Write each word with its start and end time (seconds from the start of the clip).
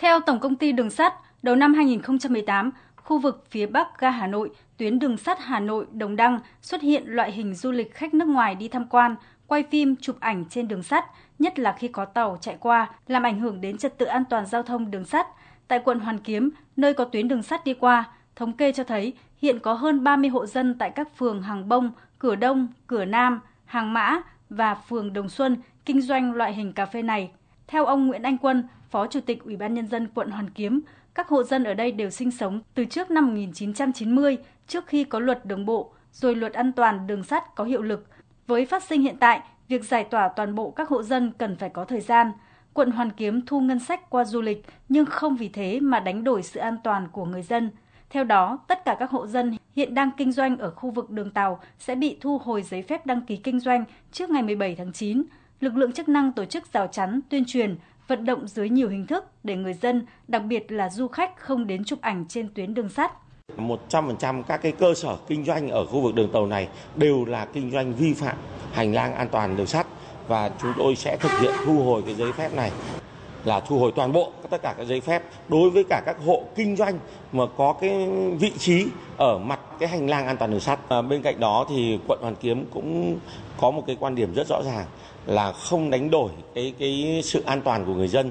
Theo 0.00 0.20
Tổng 0.20 0.40
công 0.40 0.56
ty 0.56 0.72
Đường 0.72 0.90
sắt, 0.90 1.14
đầu 1.42 1.56
năm 1.56 1.74
2018, 1.74 2.70
khu 2.96 3.18
vực 3.18 3.44
phía 3.50 3.66
Bắc 3.66 3.98
ga 3.98 4.10
Hà 4.10 4.26
Nội, 4.26 4.50
tuyến 4.76 4.98
đường 4.98 5.16
sắt 5.16 5.38
Hà 5.40 5.60
Nội 5.60 5.86
Đồng 5.92 6.16
Đăng 6.16 6.40
xuất 6.62 6.82
hiện 6.82 7.02
loại 7.06 7.32
hình 7.32 7.54
du 7.54 7.70
lịch 7.70 7.94
khách 7.94 8.14
nước 8.14 8.28
ngoài 8.28 8.54
đi 8.54 8.68
tham 8.68 8.86
quan, 8.88 9.14
quay 9.46 9.62
phim, 9.70 9.96
chụp 9.96 10.16
ảnh 10.20 10.44
trên 10.50 10.68
đường 10.68 10.82
sắt, 10.82 11.04
nhất 11.38 11.58
là 11.58 11.76
khi 11.78 11.88
có 11.88 12.04
tàu 12.04 12.38
chạy 12.40 12.56
qua, 12.60 12.90
làm 13.06 13.22
ảnh 13.22 13.40
hưởng 13.40 13.60
đến 13.60 13.78
trật 13.78 13.98
tự 13.98 14.06
an 14.06 14.24
toàn 14.30 14.46
giao 14.46 14.62
thông 14.62 14.90
đường 14.90 15.04
sắt. 15.04 15.26
Tại 15.68 15.78
quận 15.78 16.00
Hoàn 16.00 16.18
Kiếm, 16.18 16.50
nơi 16.76 16.94
có 16.94 17.04
tuyến 17.04 17.28
đường 17.28 17.42
sắt 17.42 17.64
đi 17.64 17.74
qua, 17.74 18.04
thống 18.36 18.52
kê 18.52 18.72
cho 18.72 18.84
thấy 18.84 19.12
hiện 19.42 19.58
có 19.58 19.72
hơn 19.72 20.04
30 20.04 20.30
hộ 20.30 20.46
dân 20.46 20.78
tại 20.78 20.90
các 20.90 21.16
phường 21.16 21.42
Hàng 21.42 21.68
Bông, 21.68 21.90
Cửa 22.18 22.34
Đông, 22.34 22.68
Cửa 22.86 23.04
Nam, 23.04 23.40
Hàng 23.64 23.92
Mã 23.92 24.20
và 24.50 24.74
phường 24.74 25.12
Đồng 25.12 25.28
Xuân 25.28 25.56
kinh 25.84 26.00
doanh 26.00 26.32
loại 26.32 26.54
hình 26.54 26.72
cà 26.72 26.86
phê 26.86 27.02
này. 27.02 27.30
Theo 27.70 27.86
ông 27.86 28.06
Nguyễn 28.06 28.22
Anh 28.22 28.38
Quân, 28.38 28.64
Phó 28.90 29.06
Chủ 29.06 29.20
tịch 29.20 29.44
Ủy 29.44 29.56
ban 29.56 29.74
Nhân 29.74 29.86
dân 29.86 30.08
quận 30.14 30.30
Hoàn 30.30 30.50
Kiếm, 30.50 30.80
các 31.14 31.28
hộ 31.28 31.42
dân 31.42 31.64
ở 31.64 31.74
đây 31.74 31.92
đều 31.92 32.10
sinh 32.10 32.30
sống 32.30 32.60
từ 32.74 32.84
trước 32.84 33.10
năm 33.10 33.26
1990, 33.26 34.38
trước 34.66 34.86
khi 34.86 35.04
có 35.04 35.18
luật 35.18 35.46
đường 35.46 35.66
bộ, 35.66 35.92
rồi 36.12 36.34
luật 36.34 36.52
an 36.52 36.72
toàn 36.72 37.06
đường 37.06 37.24
sắt 37.24 37.54
có 37.54 37.64
hiệu 37.64 37.82
lực. 37.82 38.06
Với 38.46 38.66
phát 38.66 38.82
sinh 38.82 39.02
hiện 39.02 39.16
tại, 39.20 39.40
việc 39.68 39.84
giải 39.84 40.04
tỏa 40.04 40.28
toàn 40.28 40.54
bộ 40.54 40.70
các 40.70 40.88
hộ 40.88 41.02
dân 41.02 41.32
cần 41.38 41.56
phải 41.56 41.68
có 41.68 41.84
thời 41.84 42.00
gian. 42.00 42.32
Quận 42.72 42.90
Hoàn 42.90 43.10
Kiếm 43.10 43.46
thu 43.46 43.60
ngân 43.60 43.78
sách 43.78 44.10
qua 44.10 44.24
du 44.24 44.40
lịch 44.40 44.66
nhưng 44.88 45.06
không 45.06 45.36
vì 45.36 45.48
thế 45.48 45.80
mà 45.80 46.00
đánh 46.00 46.24
đổi 46.24 46.42
sự 46.42 46.60
an 46.60 46.76
toàn 46.84 47.08
của 47.12 47.24
người 47.24 47.42
dân. 47.42 47.70
Theo 48.10 48.24
đó, 48.24 48.58
tất 48.68 48.84
cả 48.84 48.96
các 48.98 49.10
hộ 49.10 49.26
dân 49.26 49.56
hiện 49.76 49.94
đang 49.94 50.10
kinh 50.16 50.32
doanh 50.32 50.58
ở 50.58 50.70
khu 50.70 50.90
vực 50.90 51.10
đường 51.10 51.30
tàu 51.30 51.60
sẽ 51.78 51.94
bị 51.94 52.18
thu 52.20 52.38
hồi 52.38 52.62
giấy 52.62 52.82
phép 52.82 53.06
đăng 53.06 53.20
ký 53.20 53.36
kinh 53.36 53.60
doanh 53.60 53.84
trước 54.12 54.30
ngày 54.30 54.42
17 54.42 54.74
tháng 54.74 54.92
9. 54.92 55.22
Lực 55.60 55.76
lượng 55.76 55.92
chức 55.92 56.08
năng 56.08 56.32
tổ 56.32 56.44
chức 56.44 56.72
rào 56.72 56.86
chắn, 56.86 57.20
tuyên 57.28 57.44
truyền, 57.46 57.76
vận 58.08 58.24
động 58.24 58.48
dưới 58.48 58.68
nhiều 58.68 58.88
hình 58.88 59.06
thức 59.06 59.24
để 59.44 59.56
người 59.56 59.74
dân, 59.74 60.06
đặc 60.28 60.42
biệt 60.44 60.72
là 60.72 60.88
du 60.88 61.08
khách 61.08 61.38
không 61.38 61.66
đến 61.66 61.84
chụp 61.84 62.00
ảnh 62.00 62.24
trên 62.28 62.48
tuyến 62.54 62.74
đường 62.74 62.88
sắt. 62.88 63.12
100% 63.56 64.42
các 64.42 64.56
cái 64.62 64.72
cơ 64.72 64.94
sở 64.94 65.16
kinh 65.28 65.44
doanh 65.44 65.68
ở 65.68 65.86
khu 65.86 66.00
vực 66.00 66.14
đường 66.14 66.32
tàu 66.32 66.46
này 66.46 66.68
đều 66.96 67.24
là 67.24 67.46
kinh 67.52 67.70
doanh 67.70 67.94
vi 67.94 68.14
phạm 68.14 68.36
hành 68.72 68.94
lang 68.94 69.14
an 69.14 69.28
toàn 69.28 69.56
đường 69.56 69.66
sắt 69.66 69.86
và 70.28 70.50
chúng 70.62 70.72
tôi 70.78 70.96
sẽ 70.96 71.16
thực 71.20 71.40
hiện 71.40 71.52
thu 71.64 71.84
hồi 71.84 72.02
cái 72.06 72.14
giấy 72.14 72.32
phép 72.32 72.54
này 72.54 72.70
là 73.44 73.60
thu 73.60 73.78
hồi 73.78 73.92
toàn 73.96 74.12
bộ 74.12 74.32
tất 74.50 74.62
cả 74.62 74.74
các 74.78 74.86
giấy 74.86 75.00
phép 75.00 75.22
đối 75.48 75.70
với 75.70 75.84
cả 75.88 76.02
các 76.06 76.16
hộ 76.26 76.42
kinh 76.56 76.76
doanh 76.76 76.98
mà 77.32 77.44
có 77.56 77.72
cái 77.80 78.08
vị 78.40 78.52
trí 78.58 78.86
ở 79.16 79.38
mặt 79.38 79.60
cái 79.78 79.88
hành 79.88 80.10
lang 80.10 80.26
an 80.26 80.36
toàn 80.36 80.50
đường 80.50 80.60
sắt. 80.60 80.78
À, 80.88 81.02
bên 81.02 81.22
cạnh 81.22 81.40
đó 81.40 81.66
thì 81.68 81.98
quận 82.08 82.18
Hoàn 82.22 82.34
Kiếm 82.34 82.64
cũng 82.74 83.18
có 83.60 83.70
một 83.70 83.84
cái 83.86 83.96
quan 84.00 84.14
điểm 84.14 84.34
rất 84.34 84.46
rõ 84.48 84.62
ràng 84.64 84.86
là 85.26 85.52
không 85.52 85.90
đánh 85.90 86.10
đổi 86.10 86.30
cái 86.54 86.74
cái 86.78 87.20
sự 87.24 87.42
an 87.46 87.60
toàn 87.60 87.84
của 87.84 87.94
người 87.94 88.08
dân 88.08 88.30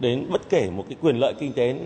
đến 0.00 0.26
bất 0.30 0.40
kể 0.50 0.70
một 0.70 0.84
cái 0.88 0.96
quyền 1.00 1.16
lợi 1.16 1.34
kinh 1.40 1.52
tế 1.52 1.76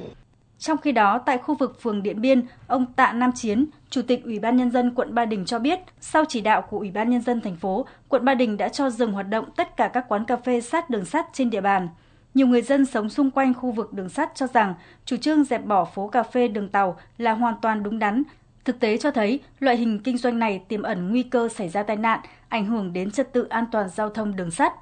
trong 0.58 0.78
khi 0.78 0.92
đó, 0.92 1.18
tại 1.26 1.38
khu 1.38 1.54
vực 1.54 1.80
phường 1.80 2.02
Điện 2.02 2.20
Biên, 2.20 2.42
ông 2.66 2.86
Tạ 2.96 3.12
Nam 3.12 3.30
Chiến, 3.34 3.66
Chủ 3.90 4.02
tịch 4.02 4.24
Ủy 4.24 4.38
ban 4.38 4.56
Nhân 4.56 4.70
dân 4.70 4.94
quận 4.94 5.14
Ba 5.14 5.24
Đình 5.24 5.44
cho 5.44 5.58
biết, 5.58 5.78
sau 6.00 6.24
chỉ 6.28 6.40
đạo 6.40 6.62
của 6.62 6.78
Ủy 6.78 6.90
ban 6.90 7.10
Nhân 7.10 7.22
dân 7.22 7.40
thành 7.40 7.56
phố, 7.56 7.86
quận 8.08 8.24
Ba 8.24 8.34
Đình 8.34 8.56
đã 8.56 8.68
cho 8.68 8.90
dừng 8.90 9.12
hoạt 9.12 9.28
động 9.28 9.44
tất 9.56 9.76
cả 9.76 9.88
các 9.88 10.04
quán 10.08 10.24
cà 10.24 10.36
phê 10.36 10.60
sát 10.60 10.90
đường 10.90 11.04
sắt 11.04 11.26
trên 11.32 11.50
địa 11.50 11.60
bàn. 11.60 11.88
Nhiều 12.34 12.46
người 12.46 12.62
dân 12.62 12.86
sống 12.86 13.10
xung 13.10 13.30
quanh 13.30 13.54
khu 13.54 13.70
vực 13.70 13.92
đường 13.92 14.08
sắt 14.08 14.30
cho 14.34 14.46
rằng 14.46 14.74
chủ 15.04 15.16
trương 15.16 15.44
dẹp 15.44 15.64
bỏ 15.64 15.84
phố 15.84 16.08
cà 16.08 16.22
phê 16.22 16.48
đường 16.48 16.68
tàu 16.68 16.96
là 17.18 17.32
hoàn 17.32 17.54
toàn 17.62 17.82
đúng 17.82 17.98
đắn. 17.98 18.22
Thực 18.64 18.80
tế 18.80 18.98
cho 18.98 19.10
thấy 19.10 19.41
loại 19.60 19.76
hình 19.76 19.98
kinh 19.98 20.18
doanh 20.18 20.38
này 20.38 20.60
tiềm 20.68 20.82
ẩn 20.82 21.10
nguy 21.10 21.22
cơ 21.22 21.48
xảy 21.56 21.68
ra 21.68 21.82
tai 21.82 21.96
nạn, 21.96 22.20
ảnh 22.48 22.66
hưởng 22.66 22.92
đến 22.92 23.10
trật 23.10 23.32
tự 23.32 23.46
an 23.48 23.64
toàn 23.72 23.88
giao 23.96 24.10
thông 24.10 24.36
đường 24.36 24.50
sắt. 24.50 24.72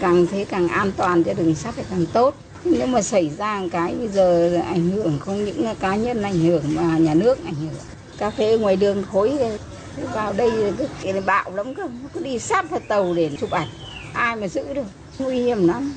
Càng 0.00 0.26
thế 0.30 0.44
càng 0.44 0.68
an 0.68 0.92
toàn 0.96 1.24
cho 1.24 1.34
đường 1.34 1.54
sắt 1.54 1.74
thì 1.76 1.82
càng 1.90 2.04
tốt. 2.12 2.34
Nếu 2.64 2.86
mà 2.86 3.02
xảy 3.02 3.28
ra 3.28 3.62
cái 3.72 3.94
bây 3.98 4.08
giờ 4.08 4.60
ảnh 4.68 4.90
hưởng 4.90 5.18
không 5.20 5.44
những 5.44 5.74
cá 5.80 5.96
nhân 5.96 6.22
ảnh 6.22 6.38
hưởng 6.38 6.62
mà 6.74 6.98
nhà 6.98 7.14
nước 7.14 7.44
ảnh 7.44 7.54
hưởng. 7.54 7.74
Cà 8.18 8.30
phê 8.30 8.58
ngoài 8.58 8.76
đường 8.76 9.02
khối 9.12 9.38
vào 10.14 10.32
đây 10.32 10.72
cái 11.02 11.20
bạo 11.26 11.50
lắm 11.50 11.74
cơ, 11.74 11.88
cứ 12.12 12.24
đi 12.24 12.38
sát 12.38 12.70
vào 12.70 12.80
tàu 12.88 13.14
để 13.14 13.30
chụp 13.40 13.50
ảnh. 13.50 13.68
Ai 14.14 14.36
mà 14.36 14.48
giữ 14.48 14.74
được, 14.74 14.86
nguy 15.18 15.36
hiểm 15.36 15.68
lắm. 15.68 15.92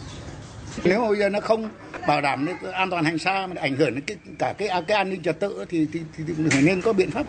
Nếu 0.84 1.08
bây 1.08 1.18
giờ 1.18 1.30
nó 1.30 1.40
không 1.40 1.70
bảo 2.08 2.22
đảm 2.22 2.48
an 2.74 2.90
toàn 2.90 3.04
hành 3.04 3.18
xa 3.18 3.48
mà 3.48 3.62
ảnh 3.62 3.76
hưởng 3.76 3.96
đến 3.96 4.04
cái, 4.08 4.18
cả 4.40 4.54
cái 4.58 4.70
cái 4.88 4.98
an 4.98 5.10
ninh 5.10 5.22
trật 5.22 5.40
tự 5.40 5.66
thì, 5.70 5.88
thì, 5.94 6.00
thì, 6.18 6.24
thì 6.52 6.62
nên 6.62 6.82
có 6.82 6.94
biện 6.94 7.12
pháp. 7.12 7.26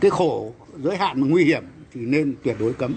Cái 0.00 0.10
khổ 0.10 0.52
giới 0.82 0.96
hạn 0.96 1.20
mà 1.20 1.26
nguy 1.30 1.44
hiểm 1.44 1.64
thì 1.94 2.00
nên 2.00 2.34
tuyệt 2.44 2.56
đối 2.60 2.72
cấm. 2.72 2.96